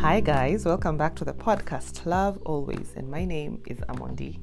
[0.00, 2.94] Hi, guys, welcome back to the podcast Love Always.
[2.96, 4.38] And my name is Amondi.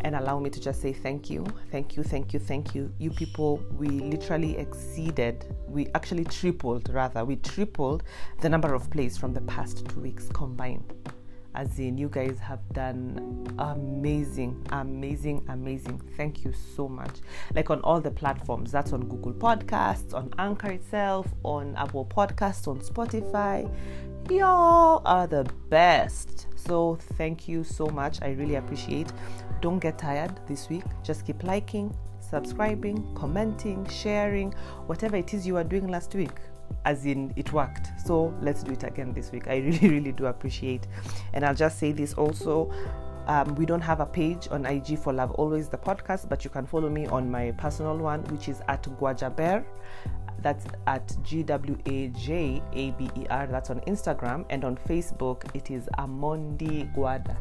[0.00, 2.90] And allow me to just say thank you, thank you, thank you, thank you.
[2.98, 8.04] You people, we literally exceeded, we actually tripled, rather, we tripled
[8.40, 10.94] the number of plays from the past two weeks combined
[11.54, 16.00] as in you guys have done amazing amazing amazing.
[16.16, 17.16] Thank you so much.
[17.54, 18.72] Like on all the platforms.
[18.72, 23.70] That's on google podcasts on anchor itself on apple podcasts on spotify.
[24.30, 26.46] Y'all are the best.
[26.54, 28.22] So thank you so much.
[28.22, 29.12] I really appreciate.
[29.60, 30.84] Don't get tired this week.
[31.02, 34.52] Just keep liking subscribing commenting sharing
[34.86, 36.30] whatever it is you were doing last week
[36.84, 37.88] as in it worked.
[38.04, 39.48] So let's do it again this week.
[39.48, 40.86] I really, really do appreciate.
[41.32, 42.70] And I'll just say this also.
[43.28, 46.50] Um, we don't have a page on IG for Love Always the podcast, but you
[46.50, 49.64] can follow me on my personal one, which is at Gwajaber.
[50.40, 53.46] That's at G W A J A B E R.
[53.46, 54.44] That's on Instagram.
[54.50, 57.36] And on Facebook, it is Amondi Gwada.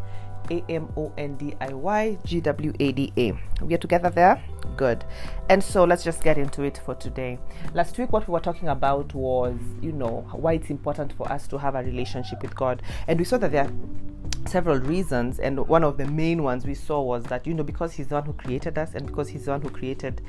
[0.50, 3.32] A M O N D I Y G W A D A.
[3.64, 4.42] We are together there?
[4.82, 5.06] Good.
[5.48, 7.38] And so let's just get into it for today.
[7.76, 11.48] Last week, what we were talking about was, you know, why it's important for us
[11.50, 12.82] to have a relationship with God.
[13.08, 13.72] And we saw that there are
[14.48, 17.94] several reasons and one of the main ones we saw was that you know because
[17.94, 20.20] he's the one who created us and because he's the one who created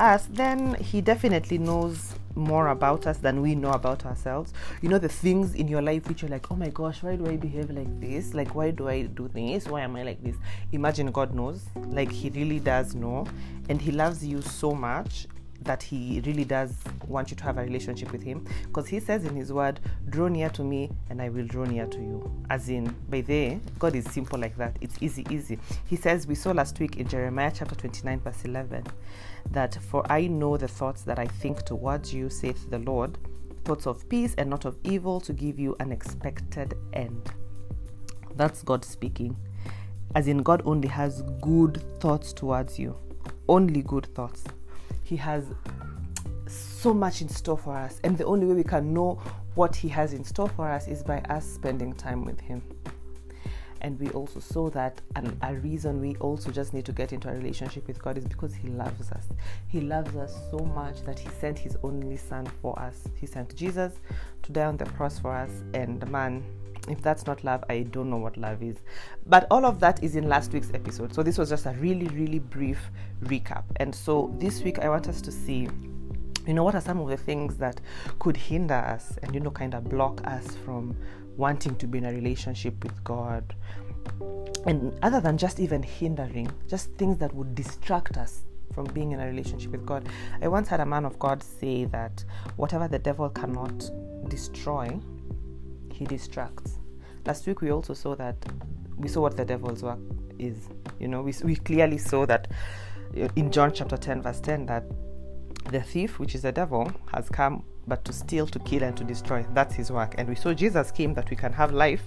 [0.00, 4.52] us then he definitely knows more about us than we know about ourselves.
[4.80, 7.26] You know, the things in your life which you're like, oh my gosh, why do
[7.26, 8.34] I behave like this?
[8.34, 9.66] Like, why do I do this?
[9.68, 10.36] Why am I like this?
[10.72, 11.64] Imagine God knows.
[11.88, 13.26] Like, He really does know.
[13.68, 15.26] And He loves you so much
[15.64, 16.74] that he really does
[17.06, 20.28] want you to have a relationship with him because he says in his word draw
[20.28, 23.94] near to me and i will draw near to you as in by there god
[23.94, 27.52] is simple like that it's easy easy he says we saw last week in jeremiah
[27.54, 28.84] chapter 29 verse 11
[29.50, 33.18] that for I know the thoughts that I think towards you, saith the Lord,
[33.64, 37.32] thoughts of peace and not of evil, to give you an expected end.
[38.36, 39.36] That's God speaking.
[40.14, 42.96] As in, God only has good thoughts towards you,
[43.48, 44.44] only good thoughts.
[45.02, 45.44] He has
[46.46, 49.20] so much in store for us, and the only way we can know
[49.54, 52.62] what He has in store for us is by us spending time with Him
[53.82, 55.00] and we also saw that
[55.42, 58.54] a reason we also just need to get into a relationship with God is because
[58.54, 59.26] He loves us.
[59.68, 63.08] He loves us so much that He sent His only Son for us.
[63.16, 63.94] He sent Jesus
[64.44, 66.44] to die on the cross for us, and man,
[66.88, 68.78] if that's not love, I don't know what love is.
[69.26, 71.14] But all of that is in last week's episode.
[71.14, 72.90] So this was just a really, really brief
[73.24, 73.64] recap.
[73.76, 75.68] And so this week, I want us to see
[76.46, 77.80] you know what are some of the things that
[78.18, 80.96] could hinder us and you know kind of block us from
[81.36, 83.54] wanting to be in a relationship with God.
[84.66, 88.42] And other than just even hindering, just things that would distract us
[88.74, 90.08] from being in a relationship with God.
[90.40, 92.24] I once had a man of God say that
[92.56, 93.90] whatever the devil cannot
[94.28, 94.98] destroy,
[96.02, 96.78] he distracts.
[97.24, 98.36] Last week we also saw that
[98.96, 100.00] we saw what the devil's work
[100.38, 100.68] is.
[100.98, 102.48] You know, we, we clearly saw that
[103.16, 104.84] uh, in John chapter 10, verse 10, that
[105.70, 109.04] the thief, which is the devil, has come but to steal, to kill, and to
[109.04, 109.44] destroy.
[109.54, 110.14] That's his work.
[110.18, 112.02] And we saw Jesus came that we can have life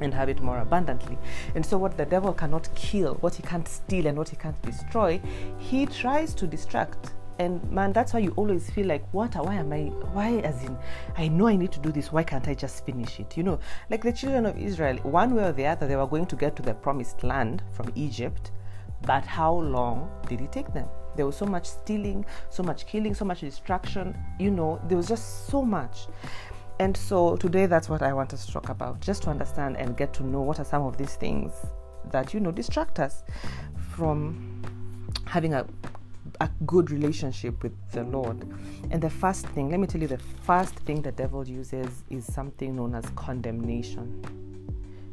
[0.00, 1.18] and have it more abundantly.
[1.54, 4.60] And so, what the devil cannot kill, what he can't steal, and what he can't
[4.62, 5.20] destroy,
[5.58, 7.12] he tries to distract.
[7.40, 9.34] And man, that's why you always feel like, what?
[9.34, 9.84] Why am I?
[10.12, 10.76] Why, as in,
[11.16, 12.12] I know I need to do this.
[12.12, 13.34] Why can't I just finish it?
[13.34, 13.58] You know,
[13.88, 16.54] like the children of Israel, one way or the other, they were going to get
[16.56, 18.52] to the promised land from Egypt.
[19.06, 20.86] But how long did it take them?
[21.16, 25.08] There was so much stealing, so much killing, so much destruction You know, there was
[25.08, 26.08] just so much.
[26.78, 29.96] And so today, that's what I want us to talk about, just to understand and
[29.96, 31.52] get to know what are some of these things
[32.10, 33.24] that, you know, distract us
[33.96, 34.62] from
[35.24, 35.64] having a
[36.40, 38.46] a good relationship with the Lord.
[38.90, 42.24] And the first thing, let me tell you, the first thing the devil uses is
[42.24, 44.24] something known as condemnation.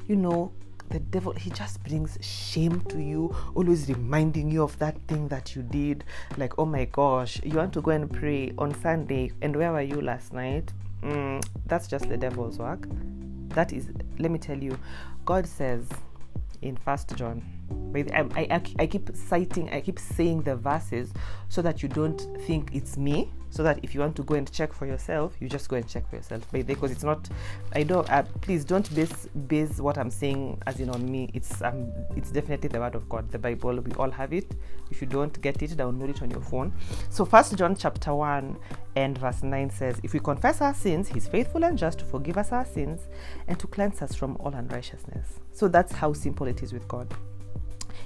[0.08, 0.52] You know,
[0.90, 5.56] the devil he just brings shame to you always reminding you of that thing that
[5.56, 6.04] you did
[6.38, 9.82] like oh my gosh you want to go and pray on sunday and where were
[9.82, 10.72] you last night
[11.02, 12.88] mm, that's just the devil's work
[13.50, 14.78] that is let me tell you
[15.26, 15.86] god says
[16.62, 17.44] in first john.
[17.96, 21.12] I, I, I keep citing i keep saying the verses
[21.50, 24.52] so that you don't think it's me so that if you want to go and
[24.52, 26.44] check for yourself you just go and check for yourself.
[26.52, 27.28] Because it's not
[27.74, 31.32] i don't uh, please don't base base what i'm saying as in on me.
[31.34, 33.32] It's um it's definitely the word of god.
[33.32, 34.52] The bible we all have it.
[34.92, 36.72] If you don't get it download it on your phone.
[37.10, 38.56] So first john chapter 1
[38.96, 42.38] and verse 9 says if we confess our sins he's faithful and just to forgive
[42.38, 43.08] us our sins
[43.48, 45.40] and to cleanse us from all unrighteousness.
[45.52, 47.12] So that's how simple it is with god.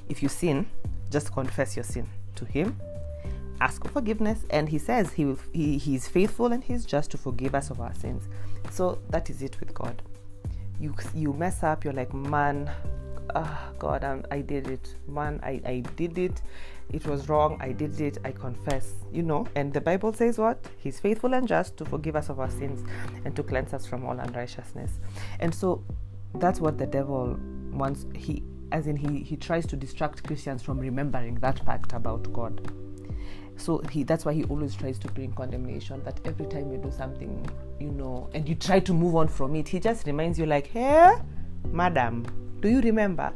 [0.08, 0.66] If you sin
[1.10, 2.80] just confess your sin to him
[3.62, 7.54] ask for forgiveness and he says he, he he's faithful and he's just to forgive
[7.54, 8.28] us of our sins.
[8.72, 10.02] So that is it with god.
[10.80, 12.70] You you mess up you're like man
[13.36, 14.96] oh god I'm, i did it.
[15.08, 16.42] Man I, I did it.
[16.92, 17.58] It was wrong.
[17.62, 18.18] I did it.
[18.26, 19.48] I confess you know?
[19.56, 20.68] And the bible says what?
[20.78, 22.84] He's faithful and just to forgive us of our sins
[23.26, 25.00] and to cleanse us from all unrighteousness.
[25.40, 25.84] And so
[26.36, 27.38] that's what the devil
[27.72, 28.08] wants.
[28.16, 32.72] He as in he he tries to distract christians from remembering that fact about god
[33.58, 36.92] so he that's why he always tries to bring condemnation that every time you do
[36.92, 37.46] something
[37.80, 40.68] you know and you try to move on from it he just reminds you like
[40.68, 41.14] hey
[41.72, 42.26] madam
[42.62, 43.34] do you remember?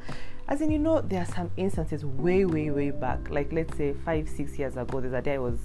[0.47, 3.95] As in you know there are some instances way way way back like let's say
[4.05, 5.57] five six years ago there's a day i was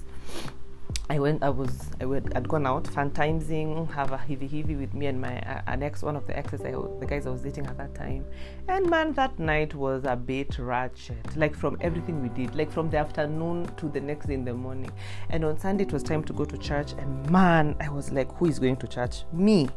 [1.11, 1.43] I went.
[1.43, 1.89] I was.
[1.99, 2.33] I went.
[2.37, 6.03] I'd gone out fantimesing, have a heavy heavy with me and my uh, an ex,
[6.03, 8.23] one of the exes, I, the guys I was dating at that time.
[8.69, 11.35] And man, that night was a bit ratchet.
[11.35, 14.53] Like from everything we did, like from the afternoon to the next day in the
[14.53, 14.89] morning.
[15.29, 16.93] And on Sunday it was time to go to church.
[16.93, 19.25] And man, I was like, who is going to church?
[19.33, 19.67] Me.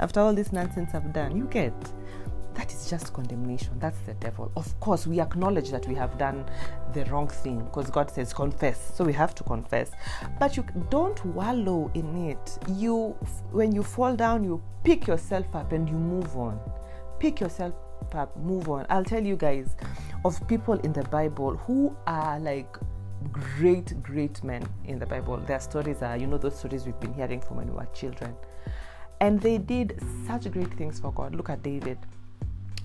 [0.00, 1.74] After all this nonsense I've done, you get
[2.58, 3.70] that is just condemnation.
[3.78, 4.50] That's the devil.
[4.56, 6.44] Of course, we acknowledge that we have done
[6.92, 8.92] the wrong thing because God says confess.
[8.96, 9.92] So we have to confess.
[10.40, 12.58] But you don't wallow in it.
[12.68, 13.16] You
[13.52, 16.58] when you fall down, you pick yourself up and you move on.
[17.20, 17.74] Pick yourself
[18.12, 18.86] up, move on.
[18.90, 19.76] I'll tell you guys
[20.24, 22.76] of people in the Bible who are like
[23.30, 25.36] great, great men in the Bible.
[25.36, 28.34] Their stories are, you know, those stories we've been hearing from when we were children.
[29.20, 31.36] And they did such great things for God.
[31.36, 31.98] Look at David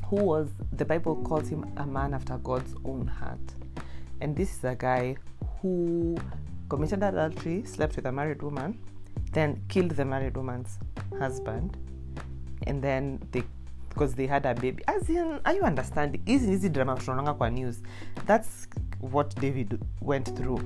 [0.07, 3.39] who was, the Bible calls him a man after God's own heart.
[4.21, 5.15] And this is a guy
[5.61, 6.17] who
[6.69, 8.79] committed adultery, slept with a married woman,
[9.31, 10.79] then killed the married woman's
[11.19, 11.77] husband,
[12.67, 13.43] and then they
[13.89, 14.83] because they had a baby.
[14.87, 16.21] As in, are you understanding?
[16.25, 16.95] Easy, easy drama
[17.37, 17.81] kwa news.
[18.25, 18.67] That's
[18.99, 20.57] what David went through.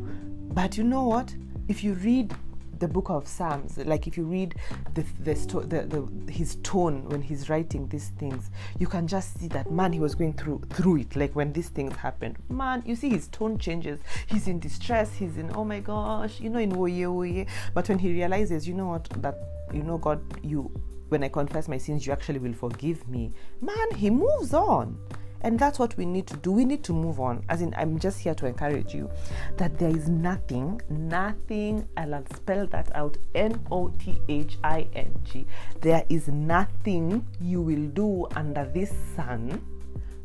[0.53, 1.35] But you know what?
[1.67, 2.33] If you read
[2.79, 4.55] the book of Psalms, like if you read
[4.93, 5.81] the the, the,
[6.25, 9.99] the his tone when he's writing these things, you can just see that man he
[9.99, 11.15] was going through through it.
[11.15, 13.99] Like when these things happened, man, you see his tone changes.
[14.27, 15.13] He's in distress.
[15.13, 17.47] He's in oh my gosh, you know, in woye woye.
[17.73, 19.35] But when he realizes, you know what, that
[19.73, 20.71] you know God, you
[21.09, 23.31] when I confess my sins, you actually will forgive me.
[23.61, 24.97] Man, he moves on.
[25.41, 26.51] And that's what we need to do.
[26.51, 27.43] We need to move on.
[27.49, 29.09] As in, I'm just here to encourage you
[29.57, 35.13] that there is nothing, nothing, I'll spell that out N O T H I N
[35.23, 35.45] G.
[35.81, 39.61] There is nothing you will do under this sun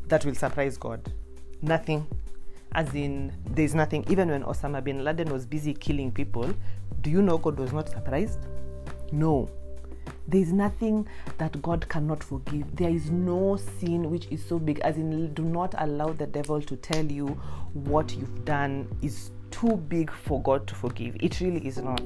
[0.07, 1.13] that will surprise God.
[1.61, 2.07] Nothing.
[2.75, 4.03] As in, there's nothing.
[4.09, 6.51] Even when Osama bin Laden was busy killing people,
[7.01, 8.39] do you know God was not surprised?
[9.11, 9.47] No
[10.27, 12.75] there is nothing that God cannot forgive.
[12.75, 16.61] There is no sin which is so big, as in, do not allow the devil
[16.61, 17.27] to tell you
[17.73, 21.15] what you've done is too big for God to forgive.
[21.19, 22.01] It really is not.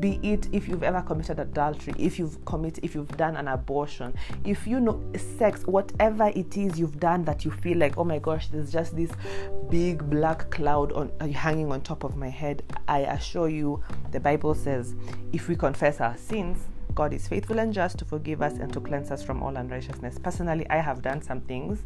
[0.00, 4.14] Be it if you've ever committed adultery, if you've committed, if you've done an abortion,
[4.44, 5.04] if you know
[5.38, 8.96] sex, whatever it is you've done that you feel like, oh my gosh, there's just
[8.96, 9.10] this
[9.70, 12.62] big black cloud on uh, hanging on top of my head.
[12.88, 13.82] I assure you,
[14.12, 14.94] the Bible says,
[15.34, 16.64] if we confess our sins,
[16.96, 20.18] God is faithful and just to forgive us and to cleanse us from all unrighteousness.
[20.18, 21.84] Personally, I have done some things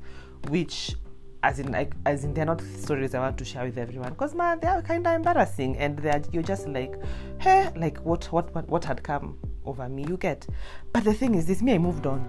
[0.49, 0.95] which
[1.43, 4.11] as in like as in they're not stories I want to share with everyone.
[4.11, 6.95] Because man they are kind of embarrassing and they're you're just like
[7.41, 9.37] hey like what what what what had come
[9.67, 10.05] over me?
[10.09, 10.47] You get.
[10.93, 12.27] But the thing is this me I moved on.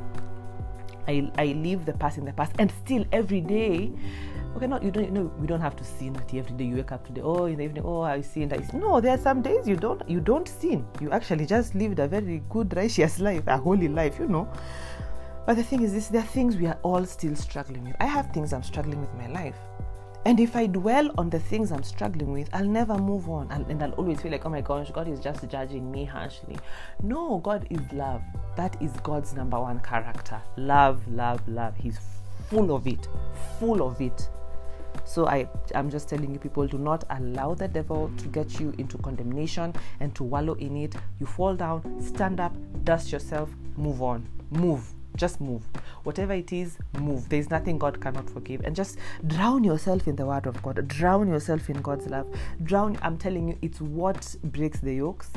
[1.08, 3.92] I I leave the past in the past and still every day
[4.56, 5.12] okay, no, you don't.
[5.12, 6.66] Know, we don't have to sin every day.
[6.66, 7.22] You wake up today.
[7.22, 7.84] Oh, in the evening.
[7.86, 8.52] Oh, I sin.
[8.74, 10.08] No, there are some days you don't.
[10.10, 10.86] You don't sin.
[11.00, 14.20] You actually just lived a very good, righteous life, a holy life.
[14.20, 14.48] You know.
[15.46, 17.96] But the thing is, this there are things we are all still struggling with.
[18.00, 19.56] I have things I'm struggling with my life.
[20.24, 23.52] And if I dwell on the things I'm struggling with, I'll never move on.
[23.52, 26.58] I'll, and I'll always feel like, oh my gosh, God is just judging me harshly.
[27.02, 28.22] No, God is love.
[28.56, 30.40] That is God's number one character.
[30.58, 31.76] Love, love, love.
[31.76, 32.00] He's
[32.50, 33.08] full of it.
[33.60, 34.30] Full of it.
[35.06, 38.74] So I, I'm just telling you, people, do not allow the devil to get you
[38.78, 40.96] into condemnation and to wallow in it.
[41.20, 44.94] You fall down, stand up, dust yourself, move on, move.
[45.18, 45.64] Just move.
[46.04, 47.28] Whatever it is, move.
[47.28, 48.62] There's nothing God cannot forgive.
[48.64, 50.88] And just drown yourself in the Word of God.
[50.88, 52.34] Drown yourself in God's love.
[52.64, 55.32] Drown, I'm telling you, it's what breaks the yokes.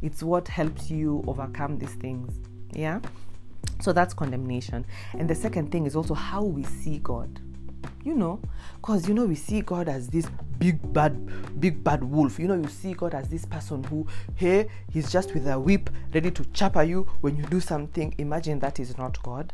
[0.00, 2.40] It's what helps you overcome these things.
[2.72, 3.00] Yeah?
[3.82, 4.86] So that's condemnation.
[5.12, 7.40] And the second thing is also how we see God
[8.04, 8.40] you know
[8.76, 10.28] because you know we see god as this
[10.58, 12.38] big bad big bad wolf.
[12.38, 15.90] You know you see god as this person who hey he's just with a whip
[16.14, 18.14] ready to chop you when you do something.
[18.18, 19.52] Imagine that is not god.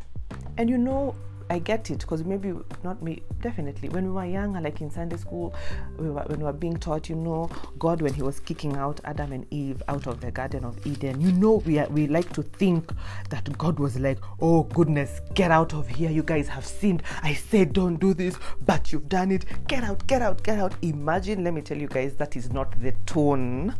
[0.57, 1.15] And you know
[1.49, 3.89] I get it because maybe not me, definitely.
[3.89, 5.55] When we were younger, like in Sunday school,
[5.97, 7.49] we were, when we were being taught, you know,
[7.79, 11.21] God, when He was kicking out Adam and Eve out of the Garden of Eden,
[11.21, 12.91] you know, we, are, we like to think
[13.29, 16.09] that God was like, oh goodness, get out of here.
[16.09, 17.03] You guys have sinned.
[17.23, 19.45] I said don't do this, but you've done it.
[19.67, 20.75] Get out, get out, get out.
[20.81, 23.73] Imagine, let me tell you guys, that is not the tone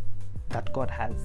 [0.50, 1.16] that God has.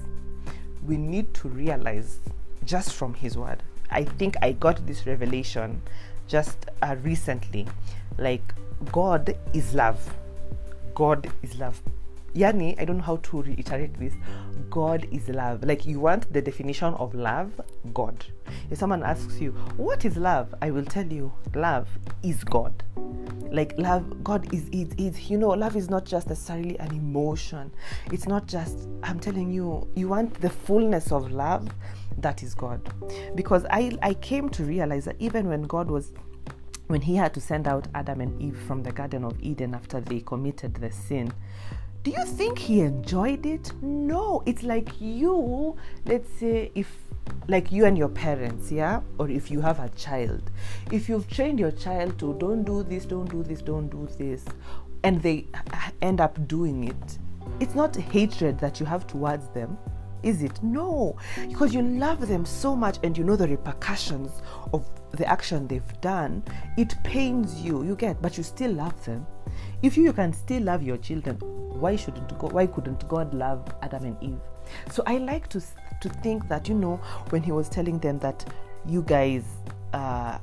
[0.85, 2.19] We need to realize
[2.65, 3.63] just from His word.
[3.89, 5.81] I think I got this revelation
[6.27, 7.67] just uh, recently.
[8.17, 8.53] Like,
[8.91, 10.13] God is love.
[10.95, 11.81] God is love.
[12.35, 14.13] Yani, I don't know how to reiterate this.
[14.69, 15.63] God is love.
[15.63, 17.61] Like, you want the definition of love?
[17.93, 18.25] God.
[18.71, 20.53] If someone asks you, What is love?
[20.61, 21.87] I will tell you, love
[22.23, 22.83] is God.
[23.51, 27.71] Like, love, God is, is, is, you know, love is not just necessarily an emotion.
[28.11, 31.69] It's not just, I'm telling you, you want the fullness of love
[32.17, 32.81] that is God.
[33.35, 36.13] Because I, I came to realize that even when God was
[36.87, 40.01] when he had to send out Adam and Eve from the Garden of Eden after
[40.01, 41.31] they committed the sin,
[42.03, 43.71] do you think he enjoyed it?
[43.81, 44.43] No.
[44.45, 46.97] It's like you, let's say, if
[47.47, 50.51] like you and your parents, yeah, or if you have a child,
[50.91, 54.43] if you've trained your child to don't do this, don't do this, don't do this,
[55.03, 55.47] and they
[56.01, 57.17] end up doing it,
[57.61, 59.77] it's not hatred that you have towards them
[60.23, 60.63] is it?
[60.63, 61.17] No,
[61.49, 64.41] because you love them so much and you know the repercussions
[64.73, 66.43] of the action they've done.
[66.77, 69.25] It pains you, you get, but you still love them.
[69.81, 72.53] If you, can still love your children, why shouldn't God?
[72.53, 74.39] Why couldn't God love Adam and Eve?
[74.89, 75.61] So I like to
[76.01, 76.97] to think that you know
[77.29, 78.45] when He was telling them that
[78.85, 79.43] you guys.
[79.93, 80.39] Uh,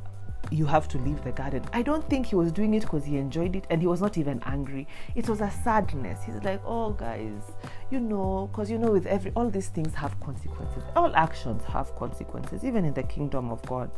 [0.51, 1.65] you have to leave the garden.
[1.73, 4.19] I don't think he was doing it because he enjoyed it and he was not
[4.19, 4.89] even angry.
[5.15, 6.25] It was a sadness.
[6.25, 7.43] He's like, oh, guys,
[7.91, 10.83] you know, because you know, with every, all these things have consequences.
[10.97, 13.91] All actions have consequences, even in the kingdom of God.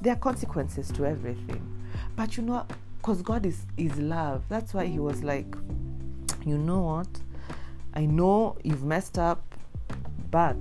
[0.00, 1.62] There are consequences to everything.
[2.14, 2.66] But you know,
[2.98, 5.54] because God is, is love, that's why he was like,
[6.44, 7.08] you know what?
[7.94, 9.42] I know you've messed up,
[10.30, 10.56] but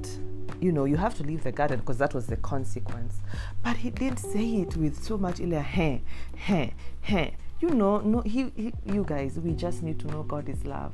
[0.61, 3.17] you know, you have to leave the garden because that was the consequence.
[3.63, 6.01] But he didn't say it with so much ilia, hey,
[6.35, 7.35] hey, hey.
[7.59, 10.93] You know, no, he, he, you guys, we just need to know God is love.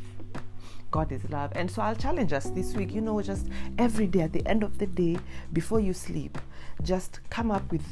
[0.92, 1.52] God is love.
[1.56, 4.64] And so I'll challenge us this week, you know, just every day at the end
[4.64, 5.18] of the day,
[5.54, 6.38] before you sleep,
[6.84, 7.86] just come up with,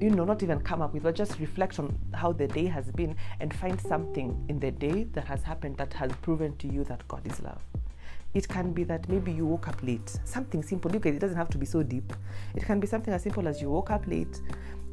[0.00, 2.90] you know, not even come up with, but just reflect on how the day has
[2.90, 6.84] been and find something in the day that has happened that has proven to you
[6.84, 7.62] that God is love.
[8.36, 10.14] It can be that maybe you woke up late.
[10.26, 10.90] Something simple.
[10.90, 12.12] Look, it doesn't have to be so deep.
[12.54, 14.42] It can be something as simple as you woke up late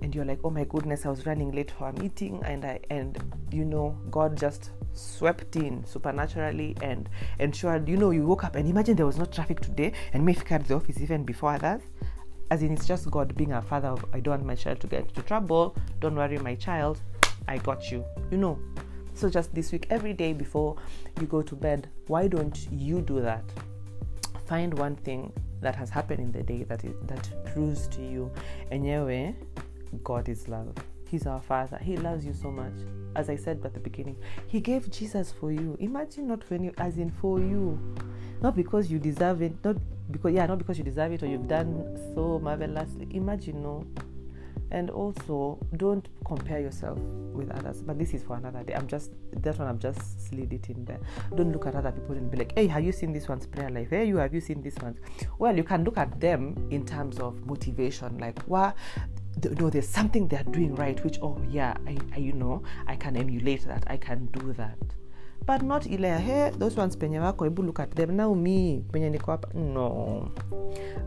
[0.01, 2.79] and you're like, oh my goodness, I was running late for a meeting and I
[2.89, 3.21] and
[3.51, 7.09] you know, God just swept in supernaturally and
[7.39, 10.31] ensured, you know, you woke up and imagine there was no traffic today and may
[10.35, 11.81] got the office even before others.
[12.49, 14.87] As in it's just God being a father of I don't want my child to
[14.87, 15.75] get into trouble.
[15.99, 17.01] Don't worry, my child,
[17.49, 18.05] I got you.
[18.31, 18.59] You know,
[19.15, 20.75] so, just this week, every day before
[21.19, 23.43] you go to bed, why don't you do that?
[24.47, 28.31] Find one thing that has happened in the day that is, that proves to you,
[28.71, 29.31] and yeah,
[30.03, 30.73] God is love.
[31.09, 31.77] He's our Father.
[31.77, 32.73] He loves you so much.
[33.15, 34.17] As I said at the beginning,
[34.47, 35.77] He gave Jesus for you.
[35.79, 37.79] Imagine not when you, as in for you,
[38.41, 39.77] not because you deserve it, not
[40.09, 43.07] because yeah, not because you deserve it or you've done so marvelously.
[43.11, 43.85] Imagine no,
[44.73, 47.81] and also don't compare yourself with others.
[47.81, 48.73] But this is for another day.
[48.73, 50.99] I'm just that one i'm just slid it in there.
[51.35, 53.69] Don't look at other people and be like hey have you seen this one's prayer
[53.69, 53.89] life?
[53.91, 54.97] Hey you have you seen this one
[55.39, 58.17] well you can look at them in terms of motivation.
[58.17, 58.75] Like what
[59.59, 63.17] no there's something they're doing right which oh yeah I, I you know i can
[63.17, 63.83] emulate that.
[63.87, 64.77] I can do that
[65.45, 68.15] but not ile hey those ones penye wako hebu look at them.
[68.15, 70.31] Now me penye niko hapa no.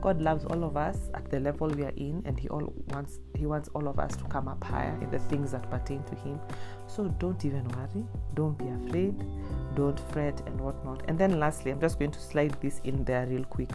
[0.02, 3.21] God loves all of us at the level we are in and he all wants
[3.35, 6.14] he wants all of us to come up higher in the things that pertain to
[6.14, 6.38] him.
[6.87, 8.05] So don't even worry.
[8.35, 9.14] Don't be afraid.
[9.75, 11.02] Don't fret and whatnot.
[11.09, 13.71] And then lastly i'm just going to slide this in there real quick.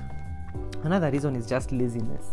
[0.84, 2.32] Another reason is just laziness.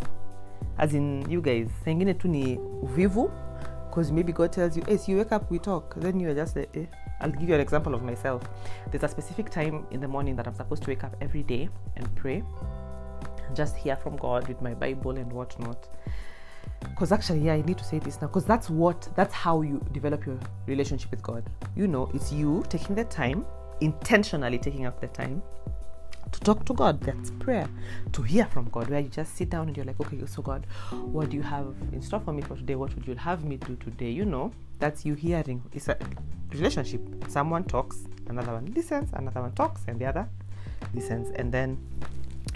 [0.78, 3.30] As in you guys sengine tu ni uvivu
[3.88, 5.94] because maybe god tells you hey so you wake up we talk.
[6.00, 6.86] Then you're just like, eh
[7.20, 8.42] I'll give you an example of myself.
[8.90, 11.68] There's a specific time in the morning that I'm supposed to wake up every day
[11.96, 12.42] and pray,
[13.46, 15.88] and just hear from God with my Bible and whatnot.
[16.80, 18.28] Because actually, yeah, I need to say this now.
[18.28, 21.44] Because that's what, that's how you develop your relationship with God.
[21.74, 23.44] You know, it's you taking the time,
[23.80, 25.42] intentionally taking up the time
[26.32, 27.00] to talk to God.
[27.00, 27.68] That's prayer.
[28.12, 30.66] To hear from God, where you just sit down and you're like, okay, so God,
[30.90, 32.74] what do you have in store for me for today?
[32.74, 34.10] What would you have me do today?
[34.10, 35.62] You know, that's you hearing.
[35.72, 35.96] It's a
[36.50, 37.00] relationship.
[37.28, 40.28] Someone talks, another one listens, another one talks, and the other
[40.94, 41.30] listens.
[41.36, 41.78] And then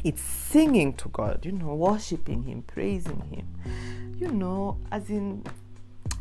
[0.04, 3.46] it's singing to God, you know, worshiping Him, praising Him.
[4.18, 5.44] You know, as in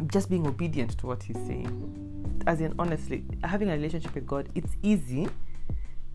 [0.08, 4.50] just being obedient to what he's saying as in honestly having a relationship with god
[4.55, 5.29] it's easy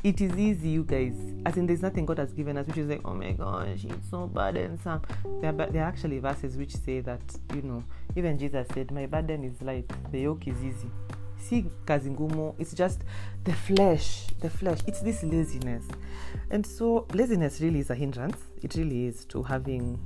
[0.05, 1.15] it is easy you guys.
[1.45, 4.11] As in there's nothing god has given us which is like oh my gosh it's
[4.11, 5.03] so burdensome
[5.41, 7.21] there are, there are actually verses which say that
[7.55, 7.85] you know
[8.17, 10.91] even jesus said my burden is light the yoke is easy.
[11.39, 13.03] See kazingumo it's just
[13.45, 14.81] the flesh the flesh.
[14.87, 15.85] It's this laziness.
[16.51, 18.39] And so laziness really is a hindrance.
[18.63, 19.99] It really is to having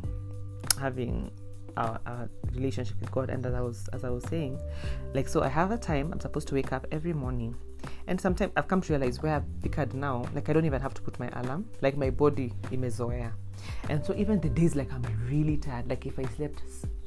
[0.79, 1.31] having
[1.77, 3.31] our, our, relationship with God.
[3.31, 4.59] And as I was as I was saying,
[5.15, 7.55] like so I have a time I'm supposed to wake up every morning.
[8.07, 10.95] And sometimes I've come to realize where I've figured now, like I don't even have
[10.95, 11.67] to put my alarm.
[11.81, 13.33] Like my body imezoea.
[13.89, 16.63] And so even the days like I'm really tired, like if I slept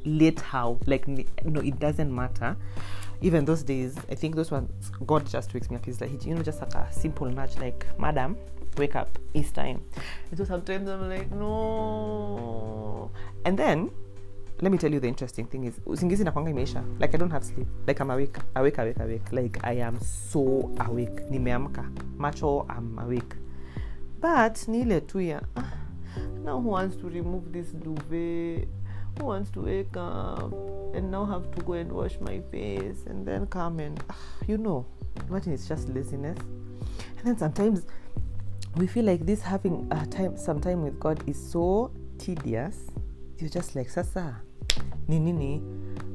[0.05, 2.55] late how, like no it doesn't matter.
[3.21, 5.85] Even those days, I think those ones God just wakes me up.
[5.85, 8.37] He's like you know, just like a simple nudge, like, Madam,
[8.77, 9.81] wake up, it's time.
[10.29, 13.11] And so sometimes I'm like, no.
[13.45, 13.91] And then
[14.63, 16.83] let me tell you the interesting thing is usingizi nakwanga imeisha.
[16.99, 17.67] Like i don't have sleep.
[17.87, 19.31] Like i'm awake awake awake awake.
[19.31, 21.29] Like i am so awake.
[21.29, 21.91] Nimeamka.
[22.17, 23.35] Macho i'm awake.
[24.21, 25.73] But ni ile tu ya ah,
[26.45, 28.67] now who wants to remove this duvet?
[29.19, 30.53] Who wants to wake up
[30.95, 34.15] and now have to go and wash my face and then come and ah,
[34.47, 34.85] you know
[35.29, 36.39] imagine it's just laziness.
[37.17, 37.85] And then sometimes
[38.77, 42.77] we feel like this having a time some time with god is so tedious.
[43.39, 44.41] You're just like sasa
[45.07, 45.61] ni nini.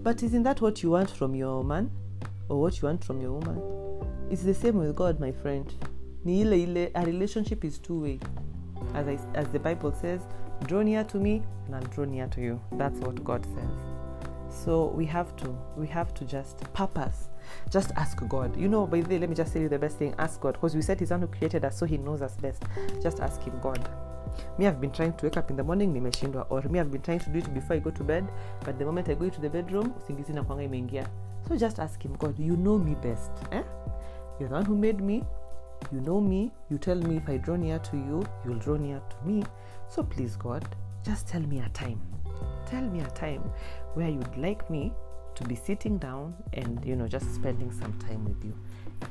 [0.03, 1.91] But isn't that what you want from your man
[2.49, 3.61] or what you want from your woman?
[4.31, 5.73] It's the same with god my friend.
[6.25, 8.21] Ni ile ile a relationship is two way.
[8.95, 10.23] As, I, as the bible says
[10.67, 12.61] draw near to me and i'll draw near to you.
[12.73, 14.65] That's what god says.
[14.65, 17.29] So we have to we have to just purpose.
[17.71, 18.57] Just ask god.
[18.57, 20.15] You know by the way let me just tell you the best thing.
[20.19, 20.55] Ask god.
[20.55, 22.63] Because we said he's the one who created us so he knows us best.
[23.03, 23.89] Just ask him god
[24.59, 27.03] me i've been trying to wake up in the morning nimeshindwa or me i've been
[27.03, 28.25] trying to do it before i go to bed
[28.65, 31.09] but the moment i go into the bedroom usingizi nakwanga imeingia.
[31.49, 33.63] So just ask him god you know me best eh?
[34.41, 35.25] you're the one who made me.
[35.93, 36.51] You know me.
[36.71, 39.45] You tell me if i draw near to you you'll draw near to me.
[39.89, 40.65] So please god
[41.05, 42.01] just tell me a time.
[42.67, 43.43] Tell me a time
[43.95, 44.93] where you'd like me
[45.35, 48.53] to be sitting down and you know just spending some time with you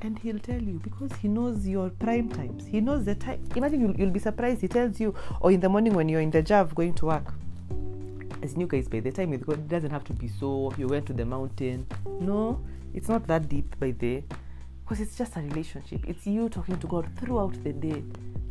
[0.02, 2.66] and he'll tell you because he knows your prime times.
[2.66, 4.62] He knows the time imagine you'll, you'll be surprised.
[4.62, 7.34] He tells you or in the morning when you're in the job going to work.
[8.42, 11.14] As new guys by the time it doesn't have to be so you went to
[11.14, 11.88] the mountain.
[12.20, 12.62] No
[12.94, 14.24] it's not that deep by the
[14.84, 16.02] because it's just a relationship.
[16.08, 18.04] It's you talking to god throughout the day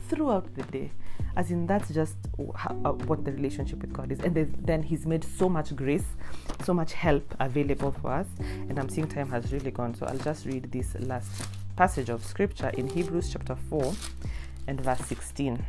[0.09, 0.91] throughout the day
[1.37, 4.21] as in that's just uh, what the relationship with god is.
[4.21, 6.05] And then he's made so much grace
[6.65, 8.27] so much help available for us.
[8.41, 9.95] And i'm seeing time has really gone.
[9.95, 13.93] So i'll just read this last passage of scripture in hebrews chapter 4
[14.67, 15.63] and verse 16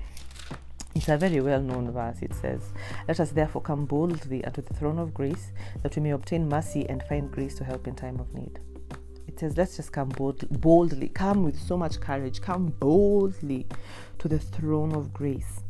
[0.95, 2.23] it's a very well known verse.
[2.23, 2.71] It says,
[3.07, 5.51] Let us therefore come boldly unto the throne of grace,
[5.83, 8.60] that we may obtain mercy and find grace to help in time of need
[9.27, 13.67] it says, let's just come bold, boldly, come with so much courage, come boldly
[14.19, 15.61] to the throne of grace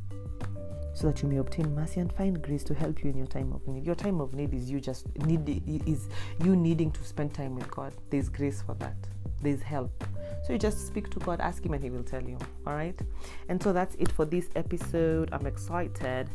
[0.98, 3.54] so that you may obtain mercy and find grace to help you in your time
[3.54, 3.86] of need.
[3.86, 5.48] Your time of need is you just need
[5.86, 6.10] is
[6.44, 7.94] you needing to spend time with God.
[8.10, 8.96] There's grace for that.
[9.44, 10.04] There's help.
[10.44, 12.40] So you just speak to God, ask him and he will tell you.
[12.66, 13.00] All right?
[13.48, 15.30] And so that's it for this episode.
[15.32, 16.32] I'm excited.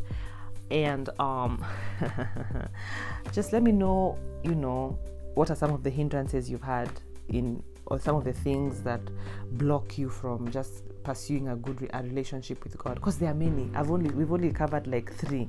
[0.70, 1.64] And um
[3.32, 4.96] just let me know, you know,
[5.34, 6.88] what are some of the hindrances you've had
[7.32, 9.00] in or some of the things that
[9.52, 12.94] block you from just pursuing a good re- a relationship with God.
[12.94, 13.70] Because there are many.
[13.74, 15.48] I've only we've only covered like 3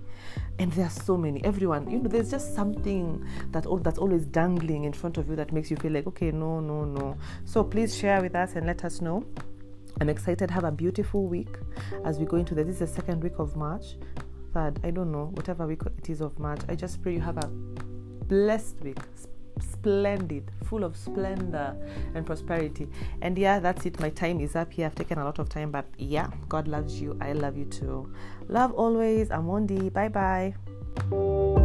[0.60, 1.43] and there are so many.
[1.46, 5.36] Everyone you know there's just something that all that's always dangling in front of you
[5.36, 7.17] that makes you feel like okay no no no.
[7.46, 9.24] So please share with us and let us know.
[10.02, 10.50] I'm excited.
[10.50, 11.56] Have a beautiful week
[12.04, 13.96] as we go into this, this is the second week of March.
[14.54, 16.62] Third I don't know whatever week it is of March.
[16.67, 17.48] I just pray you have a
[18.28, 18.98] blessed week
[19.60, 21.76] splendid, full of splendor
[22.16, 22.88] and prosperity.
[23.22, 24.00] And yeah, that's it.
[24.00, 24.86] My time is up here.
[24.86, 27.18] I've taken a lot of time, but yeah, God loves you.
[27.22, 28.12] I love you too.
[28.48, 29.32] Love always.
[29.32, 29.92] I'm Wondi.
[29.92, 31.60] Bye bye.